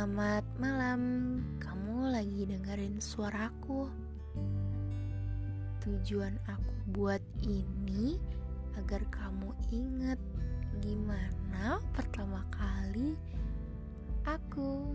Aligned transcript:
Selamat 0.00 0.48
malam, 0.56 1.02
kamu 1.60 2.08
lagi 2.08 2.48
dengerin 2.48 3.04
suaraku. 3.04 3.84
Tujuan 5.84 6.40
aku 6.48 6.72
buat 6.96 7.20
ini 7.44 8.16
agar 8.80 9.04
kamu 9.12 9.52
ingat 9.68 10.16
gimana 10.80 11.84
pertama 11.92 12.40
kali 12.48 13.12
aku 14.24 14.88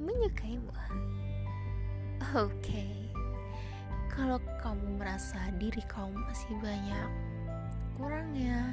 menyukaimu. 0.00 0.72
Oke, 0.72 2.48
okay. 2.48 2.96
kalau 4.08 4.40
kamu 4.64 4.96
merasa 4.96 5.52
diri 5.60 5.84
kamu 5.84 6.16
masih 6.16 6.56
banyak 6.64 7.10
kurangnya, 8.00 8.72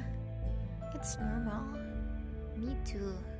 it's 0.96 1.20
normal. 1.20 1.76
Me 2.56 2.72
too 2.88 3.33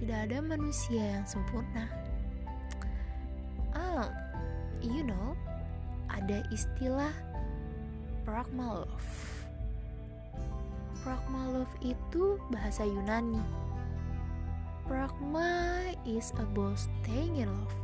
tidak 0.00 0.32
ada 0.32 0.38
manusia 0.40 1.20
yang 1.20 1.26
sempurna. 1.28 1.86
Oh, 3.76 4.08
you 4.80 5.04
know, 5.04 5.36
ada 6.08 6.40
istilah 6.48 7.12
pragma 8.24 8.84
love. 8.88 9.10
Pragma 11.04 11.52
love 11.52 11.74
itu 11.84 12.36
bahasa 12.48 12.84
Yunani. 12.84 13.44
Pragma 14.88 15.92
is 16.02 16.32
about 16.40 16.80
staying 16.80 17.44
in 17.44 17.48
love. 17.48 17.76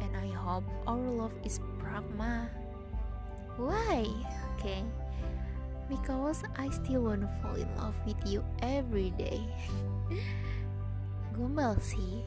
And 0.00 0.14
I 0.16 0.30
hope 0.32 0.66
our 0.86 1.02
love 1.02 1.34
is 1.42 1.58
pragma. 1.82 2.46
Why? 3.60 4.06
Okay. 4.56 4.82
Because 5.90 6.40
I 6.56 6.72
still 6.72 7.10
wanna 7.10 7.28
fall 7.42 7.60
in 7.60 7.68
love 7.76 7.94
with 8.08 8.18
you 8.24 8.40
every 8.64 9.12
day. 9.20 9.44
Gombal 11.34 11.74
sih. 11.82 12.22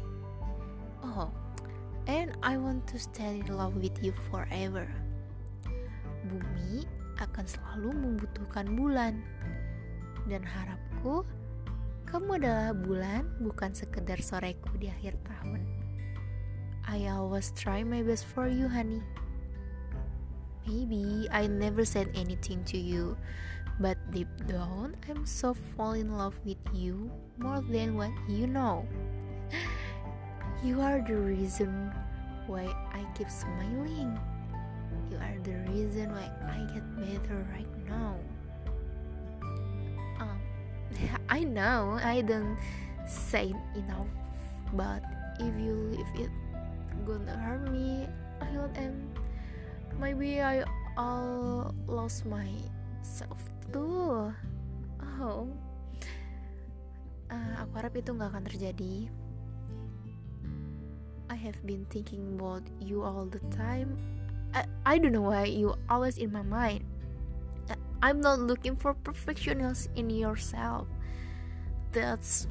Oh, 1.00 1.32
and 2.12 2.36
I 2.44 2.60
want 2.60 2.84
to 2.92 3.00
stay 3.00 3.40
in 3.40 3.48
love 3.48 3.80
with 3.80 3.96
you 4.04 4.12
forever. 4.28 4.84
Bumi 6.28 6.84
akan 7.24 7.46
selalu 7.48 7.90
membutuhkan 7.96 8.68
bulan. 8.76 9.24
Dan 10.28 10.44
harapku, 10.44 11.24
kamu 12.04 12.44
adalah 12.44 12.76
bulan 12.76 13.24
bukan 13.40 13.72
sekedar 13.72 14.20
soreku 14.20 14.76
di 14.76 14.92
akhir 14.92 15.16
tahun. 15.24 15.64
I 16.84 17.08
always 17.08 17.52
try 17.56 17.84
my 17.88 18.04
best 18.04 18.28
for 18.28 18.48
you, 18.48 18.68
honey. 18.68 19.04
Maybe 20.68 21.32
I 21.32 21.48
never 21.48 21.88
said 21.88 22.12
anything 22.12 22.68
to 22.72 22.80
you, 22.80 23.16
but 23.80 23.98
deep 24.12 24.30
down, 24.48 24.96
I'm 25.10 25.26
so 25.26 25.54
fall 25.76 25.94
in 25.94 26.18
love 26.18 26.34
with 26.46 26.58
you 26.74 27.12
more 27.38 27.62
than 27.70 27.98
what 27.98 28.12
you 28.28 28.48
know. 28.48 28.86
You 30.66 30.82
are 30.82 31.06
the 31.06 31.14
reason 31.14 31.94
why 32.50 32.66
I 32.90 33.06
keep 33.14 33.30
smiling. 33.30 34.18
You 35.06 35.22
are 35.22 35.38
the 35.46 35.54
reason 35.70 36.10
why 36.10 36.26
I 36.50 36.66
get 36.74 36.82
better 36.98 37.46
right 37.54 37.74
now. 37.86 38.18
Um, 40.18 40.42
I 41.30 41.46
know 41.46 42.02
I 42.02 42.22
don't 42.22 42.58
say 43.06 43.54
enough, 43.78 44.10
but 44.74 45.06
if 45.38 45.54
you 45.62 45.94
leave 45.94 46.26
it 46.26 46.34
gonna 47.06 47.38
hurt 47.38 47.70
me, 47.70 48.10
I 48.42 48.50
am 48.82 49.14
maybe 50.00 50.42
I 50.42 50.66
all 50.98 51.74
lost 51.88 52.26
myself 53.08 53.40
too. 53.72 54.36
Oh, 55.24 55.48
uh, 57.32 57.54
aku 57.64 57.72
harap 57.80 57.96
itu 57.96 58.12
nggak 58.12 58.36
akan 58.36 58.44
terjadi. 58.52 59.08
I 61.32 61.40
have 61.40 61.56
been 61.64 61.88
thinking 61.88 62.36
about 62.36 62.68
you 62.84 63.08
all 63.08 63.24
the 63.24 63.40
time. 63.56 63.96
I, 64.52 64.68
I 64.84 64.96
don't 65.00 65.16
know 65.16 65.32
why 65.32 65.48
you 65.48 65.80
always 65.88 66.20
in 66.20 66.36
my 66.36 66.44
mind. 66.44 66.84
I'm 68.04 68.20
not 68.20 68.44
looking 68.44 68.76
for 68.76 68.94
perfectionist 68.94 69.90
in 69.96 70.12
yourself. 70.12 70.92
That's 71.96 72.46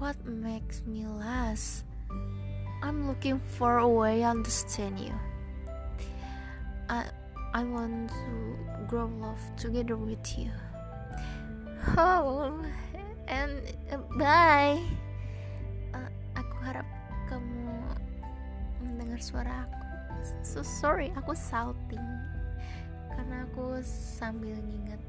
what 0.00 0.16
makes 0.24 0.82
me 0.88 1.04
last. 1.04 1.84
I'm 2.80 3.06
looking 3.06 3.44
for 3.60 3.78
a 3.78 3.88
way 3.88 4.24
to 4.24 4.32
understand 4.32 4.98
you. 4.98 5.14
I 7.56 7.64
want 7.64 8.12
to 8.12 8.32
grow 8.84 9.08
love 9.16 9.40
together 9.56 9.96
with 9.96 10.20
you. 10.36 10.52
Oh, 11.96 12.52
and 13.32 13.64
uh, 13.88 13.96
bye. 14.20 14.76
Uh, 15.96 16.10
aku 16.36 16.56
harap 16.60 16.84
kamu 17.32 17.80
mendengar 18.84 19.16
suara 19.24 19.64
aku. 19.64 19.80
So 20.44 20.60
sorry, 20.60 21.16
aku 21.16 21.32
salting 21.32 22.04
karena 23.16 23.48
aku 23.48 23.80
sambil 23.88 24.60
nginget 24.60 25.00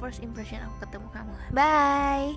first 0.00 0.24
impression 0.24 0.64
aku 0.64 0.88
ketemu 0.88 1.08
kamu. 1.12 1.34
Bye. 1.52 2.32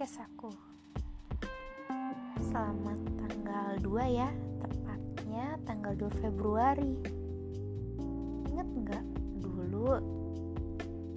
Podcast 0.00 0.24
aku. 0.32 0.48
Selamat 2.40 2.96
tanggal 3.20 3.76
2 3.84 4.16
ya, 4.16 4.32
tepatnya 4.64 5.60
tanggal 5.68 5.92
2 5.92 6.24
Februari. 6.24 6.96
Ingat 8.48 8.68
nggak 8.80 9.04
dulu 9.44 10.00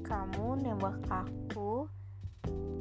kamu 0.04 0.68
nembak 0.68 1.00
aku 1.08 1.88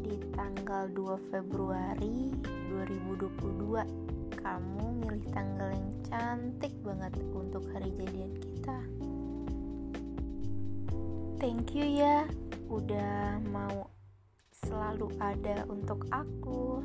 di 0.03 0.19
tanggal 0.35 0.91
2 0.91 1.31
Februari 1.31 2.35
2022 2.43 4.43
kamu 4.43 4.85
milih 5.07 5.23
tanggal 5.31 5.71
yang 5.71 5.91
cantik 6.03 6.75
banget 6.83 7.15
untuk 7.31 7.63
hari 7.71 7.95
jadian 7.95 8.35
kita 8.43 8.79
thank 11.39 11.79
you 11.79 11.87
ya 11.87 12.27
udah 12.67 13.39
mau 13.55 13.87
selalu 14.67 15.09
ada 15.19 15.67
untuk 15.67 16.07
aku. 16.15 16.79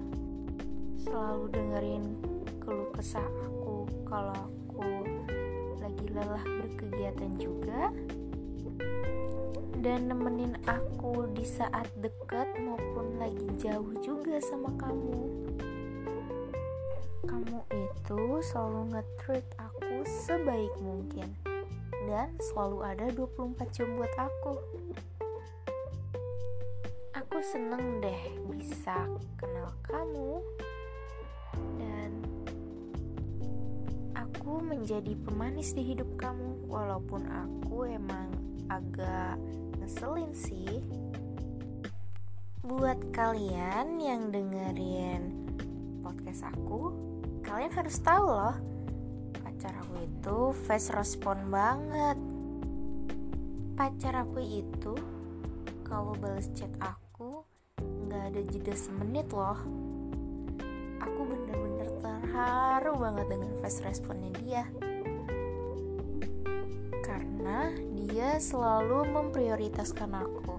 Selalu 0.97 1.43
dengerin 1.53 2.05
keluh 2.59 2.89
kesah 2.97 3.23
aku 3.45 3.85
kalau 4.09 4.35
aku 4.35 5.05
lagi 5.79 6.05
lelah 6.11 6.43
berkegiatan 6.43 7.31
juga. 7.37 7.93
Dan 9.77 10.09
nemenin 10.09 10.57
aku 10.65 11.29
di 11.37 11.45
saat 11.45 11.87
deket 12.01 12.49
maupun 12.59 13.21
lagi 13.21 13.47
jauh 13.61 13.93
juga 14.01 14.41
sama 14.41 14.73
kamu. 14.75 15.21
Kamu 17.29 17.59
itu 17.71 18.21
selalu 18.41 18.97
nge-treat 18.97 19.47
aku 19.61 20.01
sebaik 20.25 20.73
mungkin. 20.81 21.29
Dan 22.09 22.33
selalu 22.39 22.77
ada 22.83 23.05
24 23.13 23.75
jam 23.75 23.87
buat 23.99 24.13
aku 24.15 24.55
aku 27.27 27.43
seneng 27.43 27.99
deh 27.99 28.23
bisa 28.47 29.03
kenal 29.35 29.67
kamu. 29.83 30.39
Dan 31.75 32.23
aku 34.15 34.63
menjadi 34.63 35.11
pemanis 35.27 35.75
di 35.75 35.91
hidup 35.91 36.07
kamu. 36.15 36.71
Walaupun 36.71 37.27
aku 37.27 37.83
emang 37.83 38.31
agak 38.71 39.35
ngeselin 39.75 40.31
sih. 40.31 40.79
Buat 42.63 43.11
kalian 43.11 43.99
yang 43.99 44.31
dengerin 44.31 45.51
podcast 46.07 46.47
aku 46.47 46.95
kalian 47.43 47.75
harus 47.75 47.99
tahu 47.99 48.27
loh 48.31 48.55
pacar 49.43 49.75
aku 49.83 49.95
itu 49.99 50.39
fast 50.63 50.95
respon 50.95 51.51
banget. 51.51 52.15
Pacar 53.75 54.15
aku 54.15 54.39
itu 54.39 54.95
kalau 55.83 56.15
balas 56.15 56.47
chat 56.55 56.71
aku 56.79 57.06
nggak 58.07 58.23
ada 58.31 58.41
jeda 58.47 58.73
semenit 58.73 59.27
loh. 59.35 59.59
Aku 61.03 61.21
bener-bener 61.27 61.91
terharu 61.99 62.95
banget 62.95 63.27
dengan 63.27 63.51
fast 63.59 63.83
responnya 63.83 64.31
dia. 64.39 64.63
Karena 67.03 67.75
dia 67.99 68.39
selalu 68.39 69.11
memprioritaskan 69.11 70.11
aku. 70.15 70.55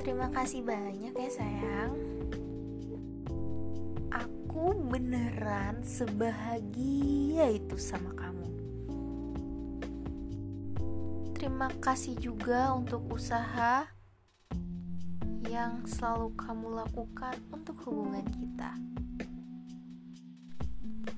Terima 0.00 0.32
kasih 0.32 0.64
banyak 0.64 1.12
ya 1.12 1.30
sayang. 1.30 1.92
Aku 4.08 4.72
beneran 4.88 5.84
sebahagia 5.84 7.52
itu 7.52 7.76
sama 7.76 8.16
kamu. 8.16 8.48
Terima 11.36 11.68
kasih 11.80 12.16
juga 12.16 12.72
untuk 12.72 13.04
usaha 13.12 13.99
yang 15.48 15.80
selalu 15.88 16.36
kamu 16.36 16.84
lakukan 16.84 17.36
untuk 17.48 17.76
hubungan 17.88 18.26
kita. 18.28 18.76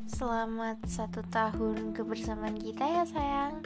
Selamat 0.07 0.79
satu 0.87 1.25
tahun 1.27 1.91
kebersamaan 1.91 2.55
kita 2.55 2.85
ya 2.87 3.03
sayang. 3.09 3.59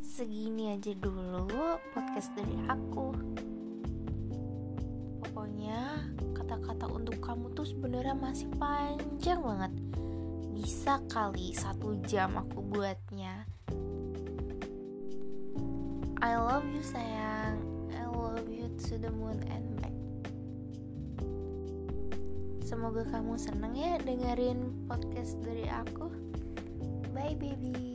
Segini 0.00 0.72
aja 0.72 0.96
dulu 0.96 1.76
podcast 1.92 2.32
dari 2.32 2.56
aku. 2.70 3.12
Pokoknya 5.20 6.08
kata-kata 6.32 6.88
untuk 6.88 7.20
kamu 7.20 7.52
tuh 7.52 7.68
sebenarnya 7.68 8.16
masih 8.16 8.48
panjang 8.56 9.44
banget. 9.44 9.72
Bisa 10.56 11.02
kali 11.10 11.52
satu 11.52 12.00
jam 12.08 12.38
aku 12.38 12.64
buatnya. 12.64 13.44
I 16.22 16.38
love 16.38 16.64
you 16.70 16.80
sayang 16.86 17.71
to 18.78 18.96
the 18.96 19.10
moon 19.12 19.40
and 19.52 19.66
back 19.80 19.92
Semoga 22.72 23.04
kamu 23.04 23.36
seneng 23.36 23.76
ya 23.76 24.00
dengerin 24.00 24.88
podcast 24.88 25.36
dari 25.44 25.68
aku. 25.68 26.08
Bye 27.12 27.36
baby. 27.36 27.91